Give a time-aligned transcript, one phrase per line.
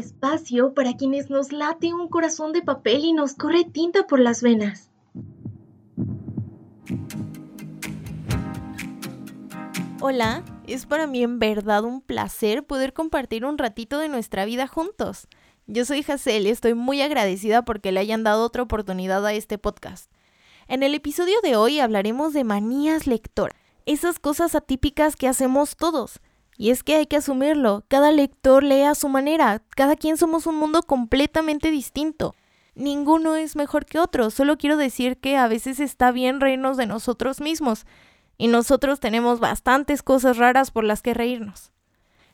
[0.00, 4.42] Espacio para quienes nos late un corazón de papel y nos corre tinta por las
[4.42, 4.90] venas.
[10.00, 14.66] Hola, es para mí en verdad un placer poder compartir un ratito de nuestra vida
[14.66, 15.28] juntos.
[15.66, 19.58] Yo soy Hazel y estoy muy agradecida porque le hayan dado otra oportunidad a este
[19.58, 20.10] podcast.
[20.66, 23.54] En el episodio de hoy hablaremos de manías lectora,
[23.84, 26.20] esas cosas atípicas que hacemos todos.
[26.60, 30.46] Y es que hay que asumirlo, cada lector lee a su manera, cada quien somos
[30.46, 32.34] un mundo completamente distinto.
[32.74, 36.84] Ninguno es mejor que otro, solo quiero decir que a veces está bien reírnos de
[36.84, 37.86] nosotros mismos,
[38.36, 41.72] y nosotros tenemos bastantes cosas raras por las que reírnos.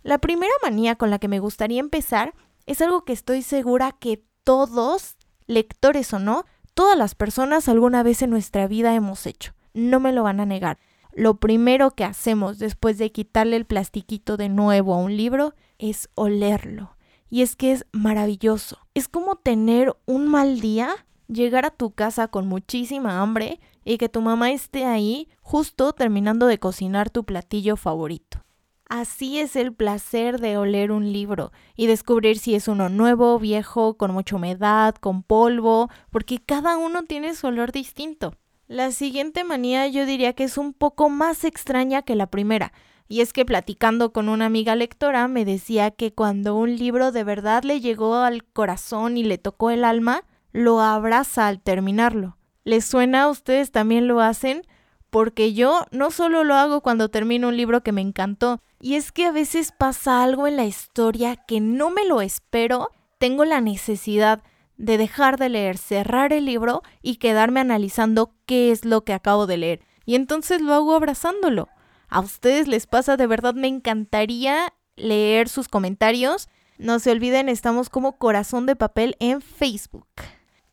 [0.03, 2.35] La primera manía con la que me gustaría empezar
[2.67, 8.23] es algo que estoy segura que todos, lectores o no, todas las personas alguna vez
[8.23, 9.53] en nuestra vida hemos hecho.
[9.73, 10.79] No me lo van a negar
[11.17, 16.11] lo primero que hacemos después de quitarle el plastiquito de nuevo a un libro es
[16.15, 16.95] olerlo.
[17.31, 18.79] Y es que es maravilloso.
[18.93, 20.91] Es como tener un mal día,
[21.27, 26.47] llegar a tu casa con muchísima hambre y que tu mamá esté ahí justo terminando
[26.47, 28.45] de cocinar tu platillo favorito.
[28.87, 33.97] Así es el placer de oler un libro y descubrir si es uno nuevo, viejo,
[33.97, 38.35] con mucha humedad, con polvo, porque cada uno tiene su olor distinto.
[38.69, 42.73] La siguiente manía yo diría que es un poco más extraña que la primera,
[43.07, 47.23] y es que platicando con una amiga lectora me decía que cuando un libro de
[47.23, 52.39] verdad le llegó al corazón y le tocó el alma, lo abraza al terminarlo.
[52.65, 53.29] ¿Les suena?
[53.29, 54.63] ¿Ustedes también lo hacen?
[55.11, 59.13] Porque yo no solo lo hago cuando termino un libro que me encantó, y es
[59.13, 63.61] que a veces pasa algo en la historia que no me lo espero, tengo la
[63.61, 64.43] necesidad
[64.77, 69.47] de dejar de leer, cerrar el libro y quedarme analizando qué es lo que acabo
[69.47, 69.81] de leer.
[70.05, 71.69] Y entonces lo hago abrazándolo.
[72.09, 73.17] ¿A ustedes les pasa?
[73.17, 76.49] De verdad me encantaría leer sus comentarios.
[76.79, 80.07] No se olviden, estamos como corazón de papel en Facebook.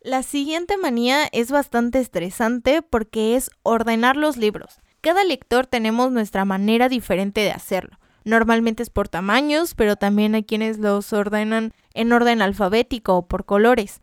[0.00, 4.80] La siguiente manía es bastante estresante porque es ordenar los libros.
[5.00, 7.98] Cada lector tenemos nuestra manera diferente de hacerlo.
[8.24, 13.44] Normalmente es por tamaños, pero también hay quienes los ordenan en orden alfabético o por
[13.44, 14.00] colores.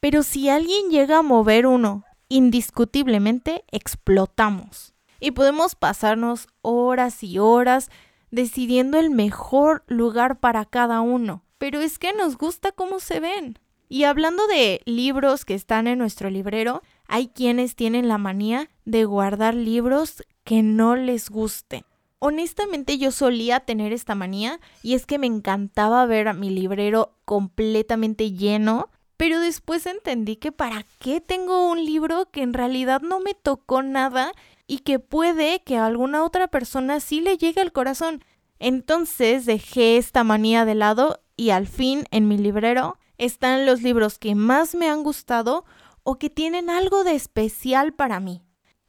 [0.00, 4.94] Pero si alguien llega a mover uno, indiscutiblemente explotamos.
[5.20, 7.90] Y podemos pasarnos horas y horas
[8.30, 11.44] decidiendo el mejor lugar para cada uno.
[11.58, 13.58] Pero es que nos gusta cómo se ven.
[13.88, 19.04] Y hablando de libros que están en nuestro librero, hay quienes tienen la manía de
[19.04, 21.84] guardar libros que no les gusten.
[22.22, 27.14] Honestamente yo solía tener esta manía y es que me encantaba ver a mi librero
[27.24, 33.20] completamente lleno, pero después entendí que para qué tengo un libro que en realidad no
[33.20, 34.32] me tocó nada
[34.66, 38.22] y que puede que a alguna otra persona sí le llegue al corazón.
[38.58, 44.18] Entonces dejé esta manía de lado y al fin en mi librero están los libros
[44.18, 45.64] que más me han gustado
[46.02, 48.42] o que tienen algo de especial para mí.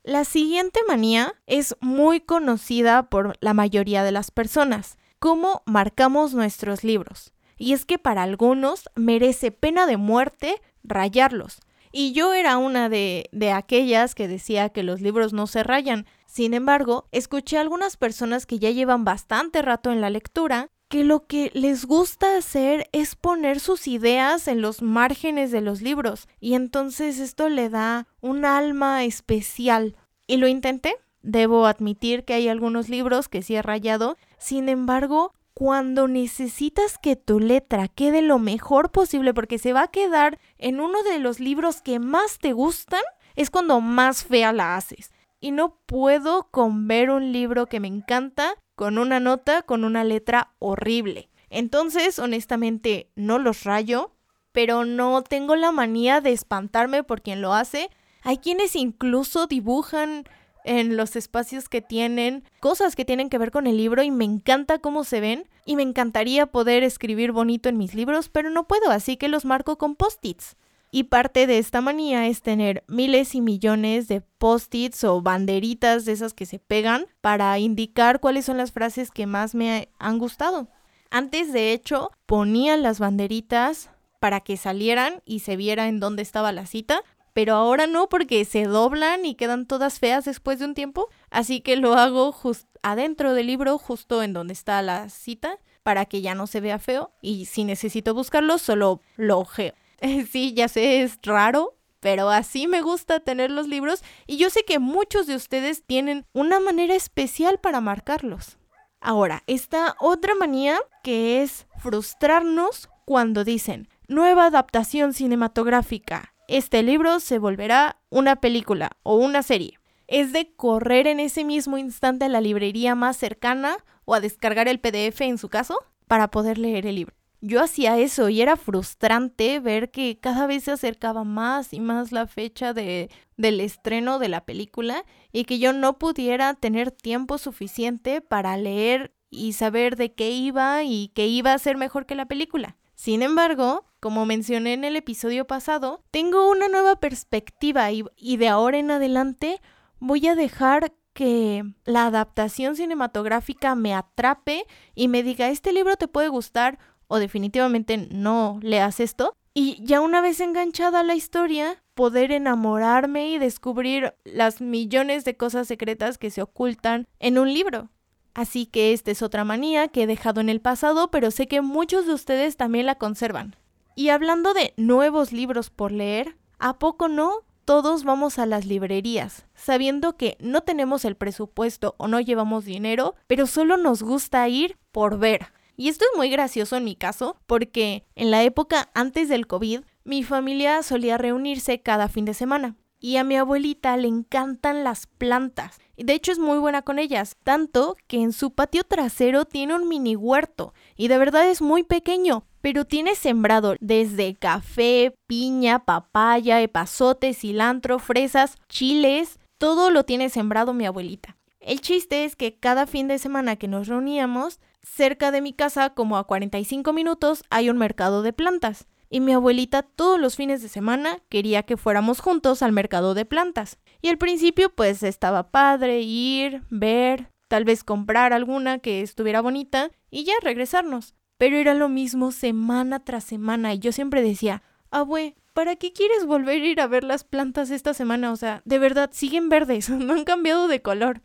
[0.04, 6.84] La siguiente manía es muy conocida por la mayoría de las personas, cómo marcamos nuestros
[6.84, 7.34] libros.
[7.56, 11.60] Y es que para algunos merece pena de muerte rayarlos.
[11.92, 16.08] Y yo era una de, de aquellas que decía que los libros no se rayan.
[16.26, 21.06] Sin embargo, escuché a algunas personas que ya llevan bastante rato en la lectura que
[21.06, 26.28] lo que les gusta hacer es poner sus ideas en los márgenes de los libros
[26.42, 29.96] y entonces esto le da un alma especial.
[30.28, 30.98] Y lo intenté.
[31.22, 34.18] Debo admitir que hay algunos libros que sí he rayado.
[34.38, 39.92] Sin embargo, cuando necesitas que tu letra quede lo mejor posible porque se va a
[39.92, 43.02] quedar en uno de los libros que más te gustan,
[43.38, 45.14] es cuando más fea la haces.
[45.40, 50.04] Y no puedo con ver un libro que me encanta con una nota con una
[50.04, 51.30] letra horrible.
[51.52, 54.16] Entonces, honestamente, no los rayo,
[54.54, 57.92] pero no tengo la manía de espantarme por quien lo hace.
[58.24, 60.24] Hay quienes incluso dibujan
[60.66, 64.26] en los espacios que tienen, cosas que tienen que ver con el libro y me
[64.26, 68.68] encanta cómo se ven y me encantaría poder escribir bonito en mis libros, pero no
[68.68, 70.56] puedo, así que los marco con post-its.
[70.94, 76.12] Y parte de esta manía es tener miles y millones de post-its o banderitas de
[76.12, 80.68] esas que se pegan para indicar cuáles son las frases que más me han gustado.
[81.10, 83.90] Antes, de hecho, ponía las banderitas
[84.20, 87.04] para que salieran y se viera en dónde estaba la cita,
[87.34, 91.62] pero ahora no porque se doblan y quedan todas feas después de un tiempo, así
[91.62, 96.22] que lo hago justo adentro del libro, justo en donde está la cita, para que
[96.22, 99.74] ya no se vea feo y si necesito buscarlo, solo lo ojeo.
[100.32, 104.64] sí, ya sé, es raro, pero así me gusta tener los libros y yo sé
[104.64, 108.58] que muchos de ustedes tienen una manera especial para marcarlos.
[109.00, 116.34] Ahora, esta otra manía que es frustrarnos cuando dicen nueva adaptación cinematográfica.
[116.48, 119.80] Este libro se volverá una película o una serie.
[120.08, 124.68] Es de correr en ese mismo instante a la librería más cercana o a descargar
[124.68, 127.16] el PDF en su caso para poder leer el libro.
[127.44, 132.12] Yo hacía eso y era frustrante ver que cada vez se acercaba más y más
[132.12, 137.40] la fecha de, del estreno de la película y que yo no pudiera tener tiempo
[137.40, 142.14] suficiente para leer y saber de qué iba y qué iba a ser mejor que
[142.14, 142.78] la película.
[142.94, 148.50] Sin embargo, como mencioné en el episodio pasado, tengo una nueva perspectiva y, y de
[148.50, 149.60] ahora en adelante
[150.00, 154.66] voy a dejar que la adaptación cinematográfica me atrape
[154.96, 156.80] y me diga, este libro te puede gustar
[157.12, 159.36] o definitivamente no leas esto.
[159.54, 165.36] Y ya una vez enganchada a la historia, poder enamorarme y descubrir las millones de
[165.36, 167.90] cosas secretas que se ocultan en un libro.
[168.34, 171.60] Así que esta es otra manía que he dejado en el pasado, pero sé que
[171.60, 173.58] muchos de ustedes también la conservan.
[173.94, 177.40] Y hablando de nuevos libros por leer, ¿a poco no?
[177.66, 183.16] Todos vamos a las librerías, sabiendo que no tenemos el presupuesto o no llevamos dinero,
[183.28, 185.52] pero solo nos gusta ir por ver.
[185.78, 189.82] Y esto es muy gracioso en mi caso, porque en la época antes del COVID,
[190.04, 192.76] mi familia solía reunirse cada fin de semana.
[193.00, 195.80] Y a mi abuelita le encantan las plantas.
[195.98, 199.88] De hecho es muy buena con ellas, tanto que en su patio trasero tiene un
[199.88, 200.74] mini huerto.
[200.96, 207.98] Y de verdad es muy pequeño, pero tiene sembrado desde café, piña, papaya, epazote, cilantro,
[207.98, 209.40] fresas, chiles.
[209.58, 211.38] Todo lo tiene sembrado mi abuelita.
[211.60, 215.92] El chiste es que cada fin de semana que nos reuníamos, cerca de mi casa,
[215.92, 218.88] como a 45 minutos, hay un mercado de plantas.
[219.10, 223.26] Y mi abuelita todos los fines de semana quería que fuéramos juntos al mercado de
[223.26, 223.78] plantas.
[224.02, 229.92] Y al principio pues estaba padre ir, ver, tal vez comprar alguna que estuviera bonita
[230.10, 231.14] y ya regresarnos.
[231.38, 236.26] Pero era lo mismo semana tras semana y yo siempre decía, abue, ¿para qué quieres
[236.26, 238.32] volver a ir a ver las plantas esta semana?
[238.32, 241.22] O sea, de verdad, siguen verdes, no han cambiado de color.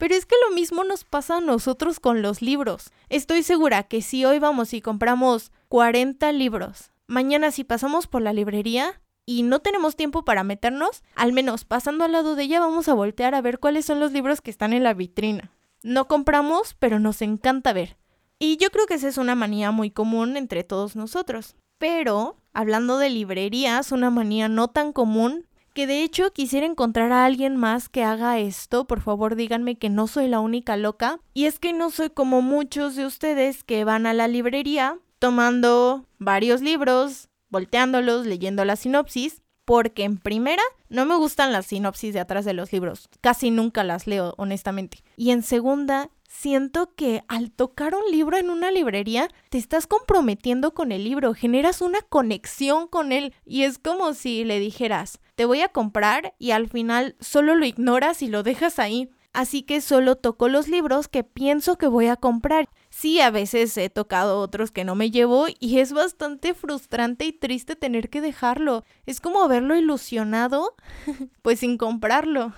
[0.00, 2.90] Pero es que lo mismo nos pasa a nosotros con los libros.
[3.10, 8.32] Estoy segura que si hoy vamos y compramos 40 libros, mañana si pasamos por la
[8.32, 12.88] librería y no tenemos tiempo para meternos, al menos pasando al lado de ella vamos
[12.88, 15.52] a voltear a ver cuáles son los libros que están en la vitrina.
[15.82, 17.98] No compramos, pero nos encanta ver.
[18.38, 21.56] Y yo creo que esa es una manía muy común entre todos nosotros.
[21.76, 27.24] Pero, hablando de librerías, una manía no tan común que de hecho quisiera encontrar a
[27.24, 31.20] alguien más que haga esto, por favor díganme que no soy la única loca.
[31.34, 36.06] Y es que no soy como muchos de ustedes que van a la librería tomando
[36.18, 42.20] varios libros, volteándolos, leyendo la sinopsis, porque en primera no me gustan las sinopsis de
[42.20, 45.04] atrás de los libros, casi nunca las leo honestamente.
[45.16, 50.72] Y en segunda, siento que al tocar un libro en una librería, te estás comprometiendo
[50.72, 55.46] con el libro, generas una conexión con él y es como si le dijeras, te
[55.46, 59.08] voy a comprar y al final solo lo ignoras y lo dejas ahí.
[59.32, 62.68] Así que solo toco los libros que pienso que voy a comprar.
[62.90, 67.32] Sí, a veces he tocado otros que no me llevo y es bastante frustrante y
[67.32, 68.84] triste tener que dejarlo.
[69.06, 70.74] Es como haberlo ilusionado,
[71.40, 72.52] pues sin comprarlo.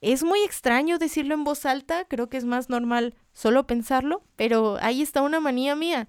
[0.00, 4.78] Es muy extraño decirlo en voz alta, creo que es más normal solo pensarlo, pero
[4.80, 6.08] ahí está una manía mía.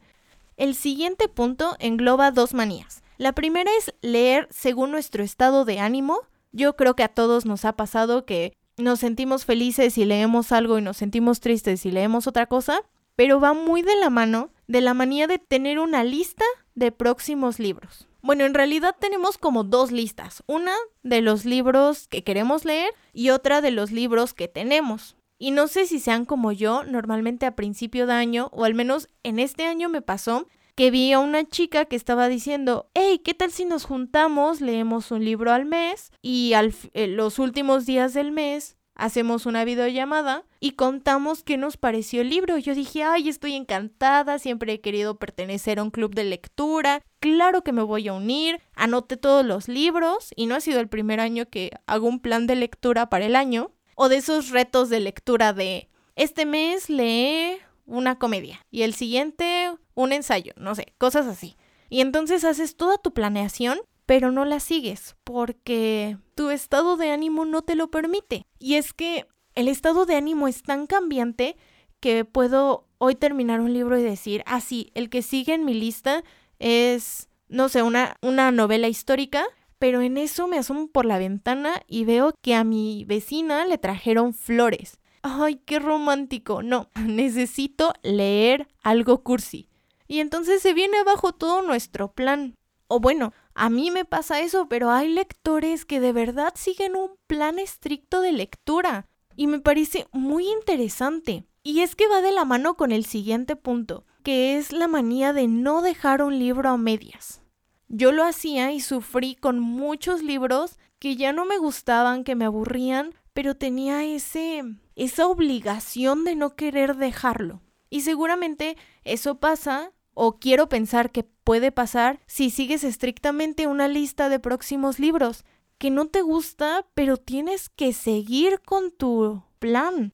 [0.56, 3.03] El siguiente punto engloba dos manías.
[3.18, 6.20] La primera es leer según nuestro estado de ánimo.
[6.52, 10.78] Yo creo que a todos nos ha pasado que nos sentimos felices y leemos algo
[10.80, 12.82] y nos sentimos tristes y leemos otra cosa,
[13.16, 17.60] pero va muy de la mano de la manía de tener una lista de próximos
[17.60, 18.08] libros.
[18.22, 20.44] Bueno, en realidad tenemos como dos listas.
[20.48, 25.18] Una de los libros que queremos leer y otra de los libros que tenemos.
[25.38, 29.10] Y no sé si sean como yo, normalmente a principio de año, o al menos
[29.24, 33.34] en este año me pasó, que vi a una chica que estaba diciendo, hey, ¿qué
[33.34, 36.54] tal si nos juntamos, leemos un libro al mes y
[36.94, 42.30] eh, los últimos días del mes hacemos una videollamada y contamos qué nos pareció el
[42.30, 42.58] libro.
[42.58, 47.64] Yo dije, ay, estoy encantada, siempre he querido pertenecer a un club de lectura, claro
[47.64, 51.20] que me voy a unir, anoté todos los libros y no ha sido el primer
[51.20, 55.00] año que hago un plan de lectura para el año o de esos retos de
[55.00, 61.28] lectura de este mes lee una comedia y el siguiente un ensayo, no sé, cosas
[61.28, 61.56] así.
[61.90, 67.46] Y entonces haces toda tu planeación pero no la sigues porque tu estado de ánimo
[67.46, 68.46] no te lo permite.
[68.60, 71.56] Y es que el estado de ánimo es tan cambiante
[72.00, 75.74] que puedo hoy terminar un libro y decir, ah, sí, el que sigue en mi
[75.74, 76.24] lista
[76.60, 79.46] es, no sé, una, una novela histórica,
[79.80, 83.78] pero en eso me asomo por la ventana y veo que a mi vecina le
[83.78, 85.00] trajeron flores.
[85.22, 86.62] Ay, qué romántico.
[86.62, 89.70] No, necesito leer algo cursi.
[90.14, 92.56] Y entonces se viene abajo todo nuestro plan.
[92.88, 97.16] O bueno, a mí me pasa eso, pero hay lectores que de verdad siguen un
[97.26, 101.48] plan estricto de lectura y me parece muy interesante.
[101.64, 105.34] Y es que va de la mano con el siguiente punto, que es la manía
[105.34, 107.42] de no dejar un libro a medias.
[107.88, 112.46] Yo lo hacía y sufrí con muchos libros que ya no me gustaban, que me
[112.46, 114.62] aburrían, pero tenía ese
[114.96, 117.64] esa obligación de no querer dejarlo.
[117.90, 124.30] Y seguramente eso pasa o quiero pensar que puede pasar si sigues estrictamente una lista
[124.30, 125.46] de próximos libros
[125.78, 130.14] que no te gusta, pero tienes que seguir con tu plan.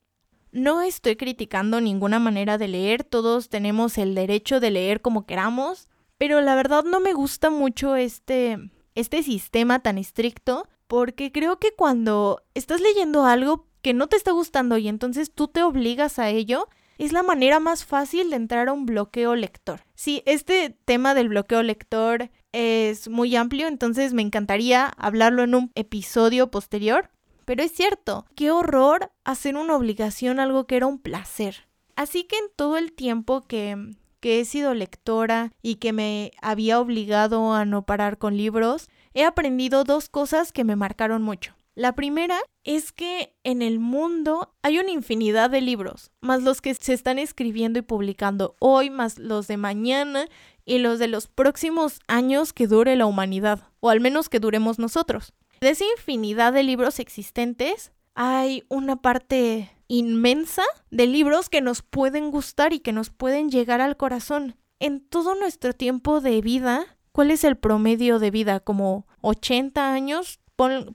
[0.52, 5.90] No estoy criticando ninguna manera de leer, todos tenemos el derecho de leer como queramos,
[6.18, 8.58] pero la verdad no me gusta mucho este
[8.96, 14.32] este sistema tan estricto porque creo que cuando estás leyendo algo que no te está
[14.32, 16.68] gustando y entonces tú te obligas a ello,
[17.00, 19.82] es la manera más fácil de entrar a un bloqueo lector.
[19.96, 25.72] Sí, este tema del bloqueo lector es muy amplio, entonces me encantaría hablarlo en un
[25.76, 27.10] episodio posterior.
[27.46, 31.68] Pero es cierto, qué horror hacer una obligación algo que era un placer.
[31.96, 36.80] Así que en todo el tiempo que, que he sido lectora y que me había
[36.80, 41.56] obligado a no parar con libros, he aprendido dos cosas que me marcaron mucho.
[41.76, 46.74] La primera es que en el mundo hay una infinidad de libros, más los que
[46.74, 50.28] se están escribiendo y publicando hoy, más los de mañana
[50.66, 54.78] y los de los próximos años que dure la humanidad, o al menos que duremos
[54.78, 55.34] nosotros.
[55.62, 62.32] De esa infinidad de libros existentes, hay una parte inmensa de libros que nos pueden
[62.32, 64.56] gustar y que nos pueden llegar al corazón.
[64.80, 68.60] En todo nuestro tiempo de vida, ¿cuál es el promedio de vida?
[68.60, 70.39] ¿Como 80 años?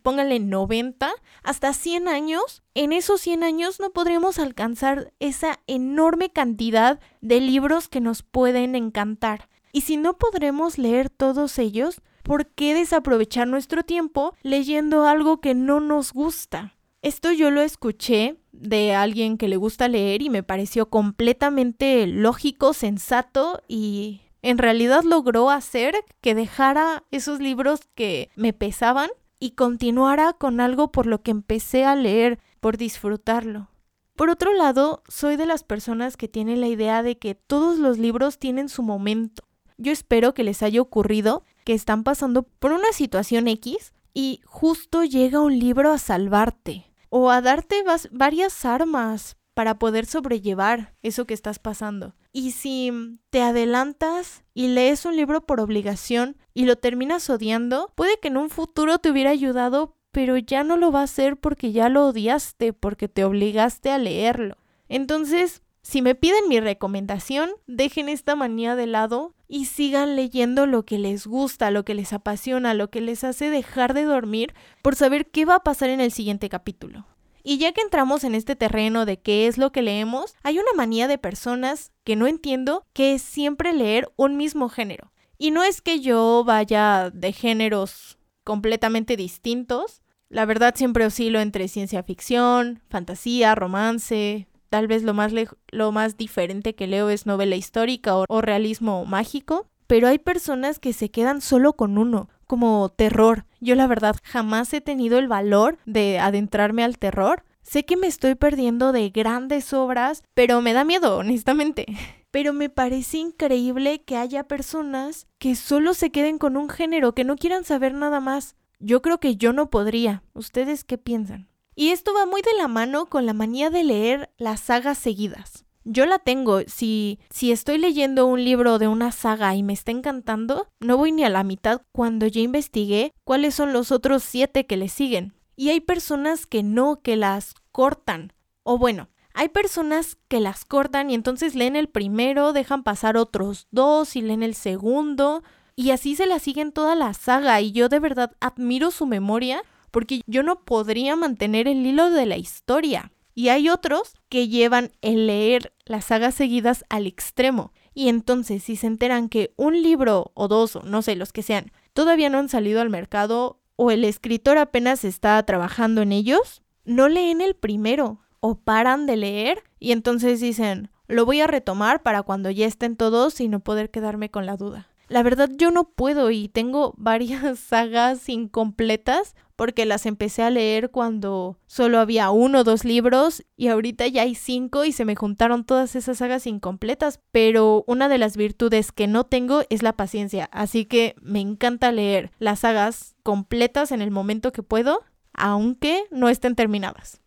[0.02, 1.11] Póngale 90,
[1.42, 7.88] hasta 100 años, en esos 100 años no podremos alcanzar esa enorme cantidad de libros
[7.88, 9.49] que nos pueden encantar.
[9.73, 15.54] Y si no podremos leer todos ellos, ¿por qué desaprovechar nuestro tiempo leyendo algo que
[15.54, 16.75] no nos gusta?
[17.00, 22.73] Esto yo lo escuché de alguien que le gusta leer y me pareció completamente lógico,
[22.73, 29.11] sensato y en realidad logró hacer que dejara esos libros que me pesaban
[29.45, 33.69] y continuara con algo por lo que empecé a leer, por disfrutarlo.
[34.17, 37.99] Por otro lado, soy de las personas que tienen la idea de que todos los
[37.99, 39.45] libros tienen su momento.
[39.77, 45.05] Yo espero que les haya ocurrido que están pasando por una situación X y justo
[45.05, 51.35] llega un libro a salvarte o a darte varias armas para poder sobrellevar eso que
[51.35, 52.15] estás pasando.
[52.33, 52.91] Y si
[53.29, 58.37] te adelantas y lees un libro por obligación y lo terminas odiando, puede que en
[58.37, 62.07] un futuro te hubiera ayudado, pero ya no lo va a hacer porque ya lo
[62.07, 64.57] odiaste, porque te obligaste a leerlo.
[64.89, 70.85] Entonces, si me piden mi recomendación, dejen esta manía de lado y sigan leyendo lo
[70.85, 74.97] que les gusta, lo que les apasiona, lo que les hace dejar de dormir por
[74.97, 77.07] saber qué va a pasar en el siguiente capítulo.
[77.43, 80.73] Y ya que entramos en este terreno de qué es lo que leemos, hay una
[80.75, 85.13] manía de personas que no entiendo que es siempre leer un mismo género.
[85.38, 90.03] Y no es que yo vaya de géneros completamente distintos.
[90.29, 94.49] La verdad siempre oscilo entre ciencia ficción, fantasía, romance.
[94.69, 95.33] Tal vez lo más,
[95.69, 99.69] lo más diferente que leo es novela histórica o realismo mágico.
[99.87, 103.45] Pero hay personas que se quedan solo con uno como terror.
[103.61, 107.45] Yo la verdad jamás he tenido el valor de adentrarme al terror.
[107.62, 111.87] Sé que me estoy perdiendo de grandes obras, pero me da miedo, honestamente.
[112.35, 117.23] Pero me parece increíble que haya personas que solo se queden con un género, que
[117.23, 118.57] no quieran saber nada más.
[118.81, 120.25] Yo creo que yo no podría.
[120.33, 121.49] ¿Ustedes qué piensan?
[121.76, 125.64] Y esto va muy de la mano con la manía de leer las sagas seguidas
[125.85, 126.62] yo la tengo.
[126.67, 131.12] Si, si estoy leyendo un libro de una saga y me está encantando, no voy
[131.12, 135.35] ni a la mitad cuando ya investigué cuáles son los otros siete que le siguen.
[135.57, 138.33] Y hay personas que no, que las cortan.
[138.62, 143.67] O bueno, hay personas que las cortan y entonces leen el primero, dejan pasar otros
[143.73, 145.43] dos y leen el segundo.
[145.75, 149.62] Y así se la siguen toda la saga y yo de verdad admiro su memoria
[149.91, 153.11] porque yo no podría mantener el hilo de la historia.
[153.35, 157.73] Y hay otros que llevan el leer las sagas seguidas al extremo.
[157.93, 161.43] Y entonces, si se enteran que un libro o dos, o no sé, los que
[161.43, 166.62] sean, todavía no han salido al mercado o el escritor apenas está trabajando en ellos,
[166.85, 172.03] no leen el primero o paran de leer y entonces dicen, lo voy a retomar
[172.03, 174.91] para cuando ya estén todos y no poder quedarme con la duda.
[175.09, 180.91] La verdad yo no puedo y tengo varias sagas incompletas porque las empecé a leer
[180.91, 185.17] cuando solo había uno o dos libros y ahorita ya hay cinco y se me
[185.17, 189.95] juntaron todas esas sagas incompletas, pero una de las virtudes que no tengo es la
[189.95, 195.01] paciencia, así que me encanta leer las sagas completas en el momento que puedo,
[195.33, 197.24] aunque no estén terminadas.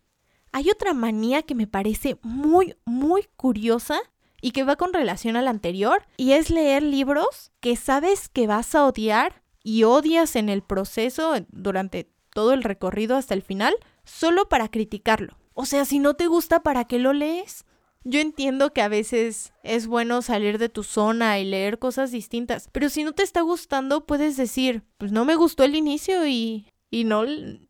[0.58, 4.00] Hay otra manía que me parece muy, muy curiosa
[4.42, 8.48] y que va con relación a la anterior, y es leer libros que sabes que
[8.48, 13.76] vas a odiar y odias en el proceso durante todo el recorrido hasta el final,
[14.02, 15.38] solo para criticarlo.
[15.54, 17.64] O sea, si no te gusta, ¿para qué lo lees?
[18.02, 22.68] Yo entiendo que a veces es bueno salir de tu zona y leer cosas distintas,
[22.72, 26.66] pero si no te está gustando, puedes decir, pues no me gustó el inicio y,
[26.90, 27.22] y no,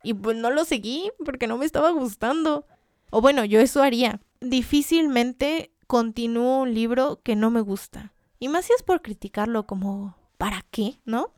[0.02, 2.64] y pues no lo seguí porque no me estaba gustando.
[3.10, 4.20] O bueno, yo eso haría.
[4.40, 8.12] Difícilmente continúo un libro que no me gusta.
[8.38, 11.00] Y más si es por criticarlo como, ¿para qué?
[11.04, 11.32] ¿No?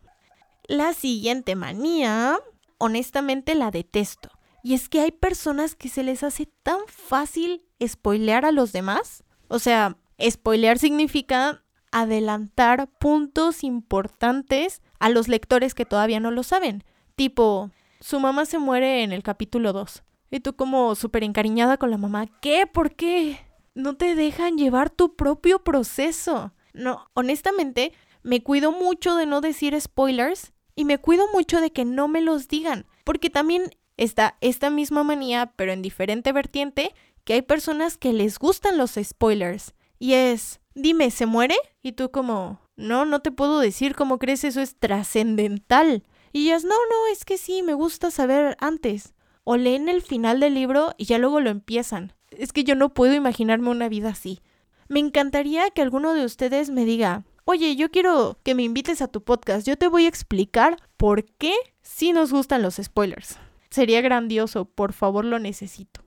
[0.66, 2.38] La siguiente manía,
[2.78, 4.30] honestamente la detesto.
[4.62, 9.24] Y es que hay personas que se les hace tan fácil spoilear a los demás.
[9.48, 11.62] O sea, spoilear significa
[11.92, 16.84] adelantar puntos importantes a los lectores que todavía no lo saben.
[17.16, 20.02] Tipo, su mamá se muere en el capítulo 2.
[20.30, 22.66] Y tú como súper encariñada con la mamá, ¿qué?
[22.66, 23.40] ¿Por qué?
[23.74, 26.52] No te dejan llevar tu propio proceso.
[26.72, 31.84] No, honestamente, me cuido mucho de no decir spoilers y me cuido mucho de que
[31.84, 36.94] no me los digan, porque también está esta misma manía, pero en diferente vertiente,
[37.24, 39.74] que hay personas que les gustan los spoilers.
[39.98, 41.56] Y es, dime, ¿se muere?
[41.82, 46.04] Y tú como, no, no te puedo decir cómo crees, eso es trascendental.
[46.32, 49.12] Y ellas, no, no, es que sí, me gusta saber antes.
[49.52, 52.12] O leen el final del libro y ya luego lo empiezan.
[52.30, 54.42] Es que yo no puedo imaginarme una vida así.
[54.86, 59.08] Me encantaría que alguno de ustedes me diga, oye, yo quiero que me invites a
[59.08, 61.52] tu podcast, yo te voy a explicar por qué
[61.82, 63.40] sí nos gustan los spoilers.
[63.70, 66.00] Sería grandioso, por favor lo necesito.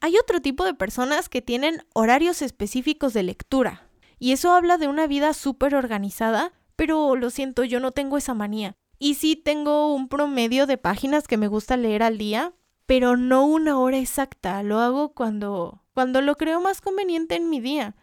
[0.00, 4.88] Hay otro tipo de personas que tienen horarios específicos de lectura, y eso habla de
[4.88, 8.74] una vida súper organizada, pero lo siento, yo no tengo esa manía.
[8.98, 12.52] Y sí tengo un promedio de páginas que me gusta leer al día,
[12.90, 17.60] pero no una hora exacta, lo hago cuando cuando lo creo más conveniente en mi
[17.60, 17.94] día.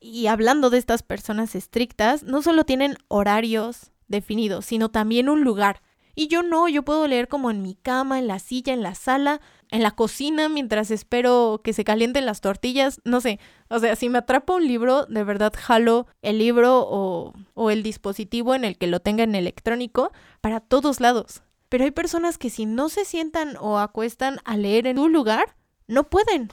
[0.00, 5.82] Y hablando de estas personas estrictas, no solo tienen horarios definidos, sino también un lugar.
[6.14, 8.94] Y yo no, yo puedo leer como en mi cama, en la silla, en la
[8.94, 13.40] sala, en la cocina, mientras espero que se calienten las tortillas, no sé.
[13.68, 17.82] O sea, si me atrapa un libro, de verdad jalo el libro o, o el
[17.82, 21.42] dispositivo en el que lo tenga en electrónico para todos lados.
[21.70, 25.56] Pero hay personas que si no se sientan o acuestan a leer en un lugar,
[25.86, 26.50] no pueden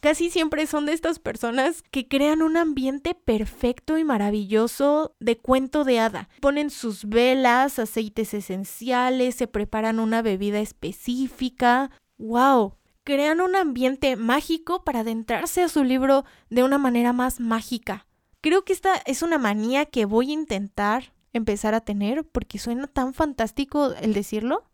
[0.00, 5.84] casi siempre son de estas personas que crean un ambiente perfecto y maravilloso de cuento
[5.84, 6.28] de hada.
[6.40, 11.90] Ponen sus velas, aceites esenciales, se preparan una bebida específica.
[12.16, 12.76] ¡Wow!
[13.04, 18.06] Crean un ambiente mágico para adentrarse a su libro de una manera más mágica.
[18.40, 22.86] Creo que esta es una manía que voy a intentar empezar a tener porque suena
[22.86, 24.64] tan fantástico el decirlo.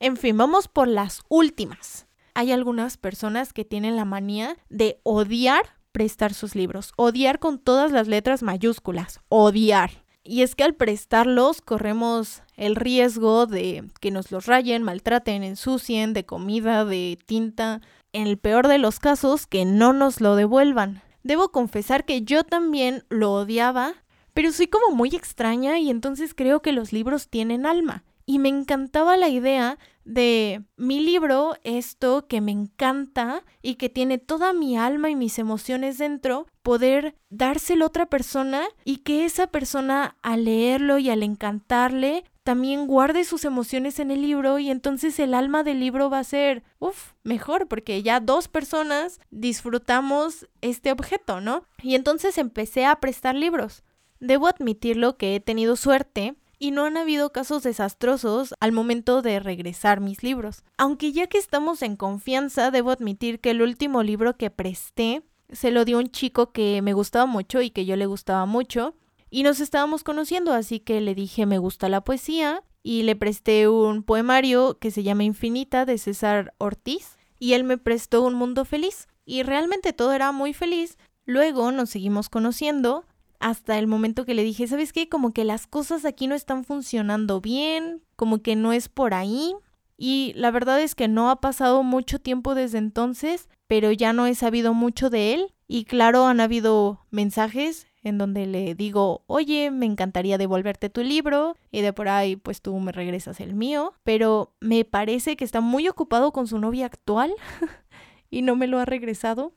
[0.00, 5.74] En fin, vamos por las últimas hay algunas personas que tienen la manía de odiar
[5.90, 10.04] prestar sus libros, odiar con todas las letras mayúsculas, odiar.
[10.22, 16.12] Y es que al prestarlos corremos el riesgo de que nos los rayen, maltraten, ensucien
[16.12, 17.80] de comida, de tinta,
[18.12, 21.02] en el peor de los casos que no nos lo devuelvan.
[21.24, 23.94] Debo confesar que yo también lo odiaba,
[24.38, 28.48] pero soy como muy extraña y entonces creo que los libros tienen alma y me
[28.48, 34.78] encantaba la idea de mi libro, esto que me encanta y que tiene toda mi
[34.78, 40.44] alma y mis emociones dentro, poder dárselo a otra persona y que esa persona al
[40.44, 45.64] leerlo y al encantarle también guarde sus emociones en el libro y entonces el alma
[45.64, 51.64] del libro va a ser, uff, mejor porque ya dos personas disfrutamos este objeto, ¿no?
[51.82, 53.82] Y entonces empecé a prestar libros.
[54.20, 59.38] Debo admitirlo que he tenido suerte y no han habido casos desastrosos al momento de
[59.38, 60.64] regresar mis libros.
[60.76, 65.70] Aunque ya que estamos en confianza, debo admitir que el último libro que presté se
[65.70, 68.94] lo dio un chico que me gustaba mucho y que yo le gustaba mucho
[69.30, 73.68] y nos estábamos conociendo, así que le dije me gusta la poesía y le presté
[73.68, 78.64] un poemario que se llama Infinita de César Ortiz y él me prestó Un Mundo
[78.64, 80.96] Feliz y realmente todo era muy feliz.
[81.24, 83.04] Luego nos seguimos conociendo
[83.40, 85.08] hasta el momento que le dije, ¿sabes qué?
[85.08, 89.54] Como que las cosas aquí no están funcionando bien, como que no es por ahí.
[89.96, 94.26] Y la verdad es que no ha pasado mucho tiempo desde entonces, pero ya no
[94.26, 95.54] he sabido mucho de él.
[95.66, 101.56] Y claro, han habido mensajes en donde le digo, oye, me encantaría devolverte tu libro
[101.70, 105.60] y de por ahí pues tú me regresas el mío, pero me parece que está
[105.60, 107.34] muy ocupado con su novia actual
[108.30, 109.52] y no me lo ha regresado,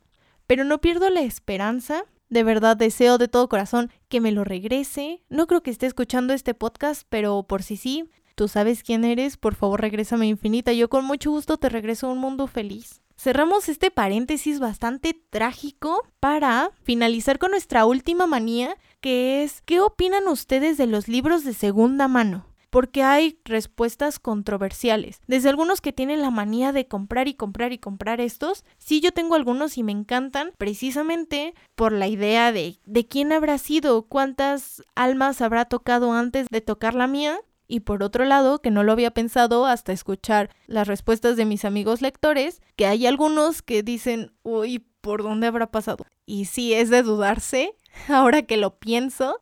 [0.48, 2.06] pero no pierdo la esperanza.
[2.32, 5.22] De verdad deseo de todo corazón que me lo regrese.
[5.28, 9.36] No creo que esté escuchando este podcast, pero por si sí, tú sabes quién eres,
[9.36, 10.72] por favor regrésame infinita.
[10.72, 13.02] Yo con mucho gusto te regreso a un mundo feliz.
[13.18, 20.30] Cerramos este paréntesis bastante trágico para finalizar con nuestra última manía, que es ¿qué opinan
[20.30, 22.46] ustedes de los libros de segunda mano?
[22.72, 25.22] Porque hay respuestas controversiales.
[25.28, 29.12] Desde algunos que tienen la manía de comprar y comprar y comprar estos, sí yo
[29.12, 34.84] tengo algunos y me encantan precisamente por la idea de de quién habrá sido, cuántas
[34.96, 37.40] almas habrá tocado antes de tocar la mía
[37.72, 41.64] y por otro lado, que no lo había pensado hasta escuchar las respuestas de mis
[41.64, 46.06] amigos lectores, que hay algunos que dicen, uy, ¿por dónde habrá pasado?
[46.26, 47.74] Y sí, es de dudarse,
[48.10, 49.42] ahora que lo pienso.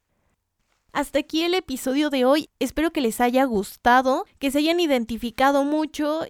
[0.92, 2.50] Hasta aquí el episodio de hoy.
[2.60, 6.22] Espero que les haya gustado, que se hayan identificado mucho.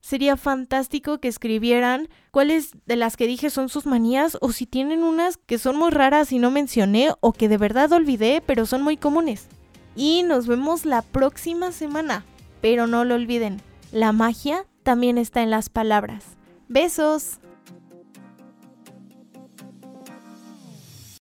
[0.00, 5.02] Sería fantástico que escribieran cuáles de las que dije son sus manías o si tienen
[5.02, 8.82] unas que son muy raras y no mencioné o que de verdad olvidé pero son
[8.82, 9.48] muy comunes
[9.96, 12.24] y nos vemos la próxima semana.
[12.60, 16.24] Pero no lo olviden, la magia también está en las palabras.
[16.68, 17.40] Besos.